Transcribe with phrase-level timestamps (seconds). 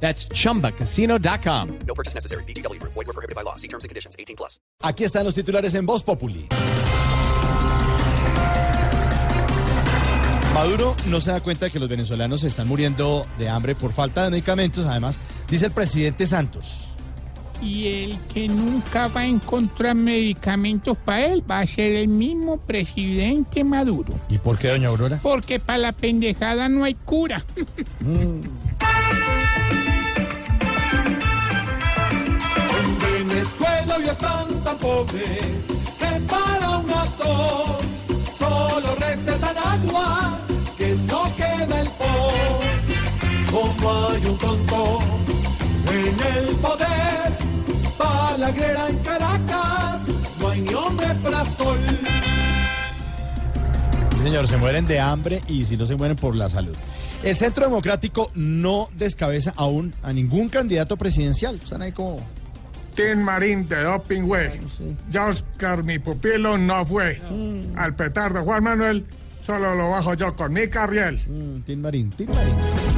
[0.00, 1.68] That's chumbacasino.com.
[1.86, 2.44] No purchase necessary.
[2.44, 2.80] BGW.
[2.82, 3.56] Void were prohibited by law.
[3.56, 4.14] See terms and conditions.
[4.18, 4.60] 18 plus.
[4.82, 6.46] Aquí están los titulares en Voz Populi.
[10.56, 13.92] Maduro no se da cuenta de que los venezolanos se están muriendo de hambre por
[13.92, 14.86] falta de medicamentos.
[14.86, 15.18] Además,
[15.50, 16.78] dice el presidente Santos.
[17.60, 22.58] Y el que nunca va a encontrar medicamentos para él va a ser el mismo
[22.58, 24.14] presidente Maduro.
[24.30, 25.20] ¿Y por qué, doña Aurora?
[25.22, 27.44] Porque para la pendejada no hay cura.
[28.00, 28.42] En
[33.96, 35.66] Hoy están tan pobres
[35.98, 37.80] que para una tos
[38.38, 40.38] solo recetan agua,
[40.76, 42.66] que es lo que da el pos.
[43.50, 44.98] Como hay un tonto
[45.90, 47.38] en el poder,
[47.98, 50.08] Balaguer en Caracas,
[50.40, 51.78] no hay ni hombre para sol.
[54.10, 56.76] Sí, señor, se mueren de hambre y si no se mueren por la salud.
[57.22, 61.54] El Centro Democrático no descabeza aún a ningún candidato presidencial.
[61.62, 62.20] Están ahí como...
[62.96, 64.60] Tim Marín de Doping Way.
[64.76, 64.96] sí.
[65.10, 67.20] Ya Oscar, mi pupilo, no fue.
[67.76, 69.04] Al petardo Juan Manuel,
[69.42, 71.16] solo lo bajo yo con mi carriel.
[71.28, 72.95] mm, Tin Marín, Tin Marín.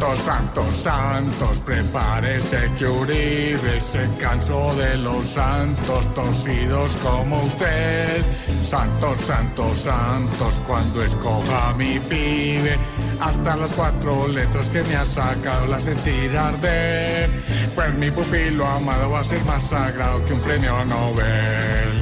[0.00, 8.24] Santos, santos, santos, prepárese que Uribe se cansó de los santos torcidos como usted.
[8.62, 12.78] Santos, santos, santos, cuando escoja a mi pibe,
[13.20, 17.28] hasta las cuatro letras que me ha sacado la sentir arder.
[17.74, 22.00] Pues mi pupilo amado va a ser más sagrado que un premio Nobel.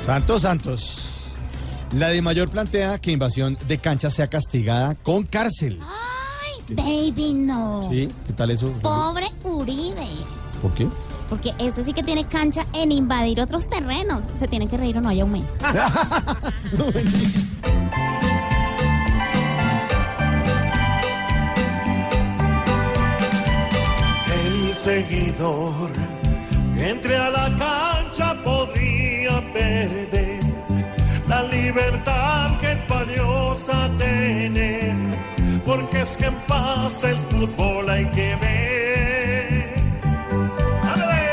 [0.00, 1.12] Santos, Santos.
[1.94, 5.78] La de mayor plantea que invasión de cancha sea castigada con cárcel.
[6.68, 7.88] Baby, no.
[7.90, 8.08] ¿Sí?
[8.26, 8.70] ¿Qué tal eso?
[8.82, 10.06] Pobre Uribe.
[10.60, 10.88] ¿Por qué?
[11.28, 14.24] Porque este sí que tiene cancha en invadir otros terrenos.
[14.38, 15.48] Se tienen que reír o no hay aumento.
[24.28, 25.90] El seguidor
[26.76, 30.44] entre a la cancha podría perder
[31.26, 33.35] la libertad que es valiosa
[35.66, 39.74] porque es que en paz el fútbol hay que ver.
[40.82, 41.32] ¡Ándale!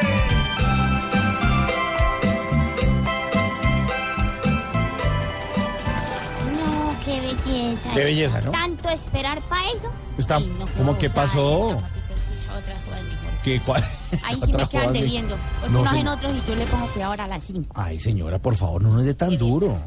[6.56, 7.92] No, qué belleza.
[7.94, 8.52] Qué belleza, ¿no?
[8.52, 9.90] Tanto esperar para eso.
[10.18, 11.78] Está- Ay, no, ¿cómo que pasó?
[13.44, 13.84] ¿Qué, cuál?
[14.24, 15.38] Ahí sí me quedan joda, debiendo.
[15.70, 17.70] No, unos en otros y yo le pongo cuidado ahora a las 5.
[17.76, 19.78] Ay, señora, por favor, no nos dé tan duro.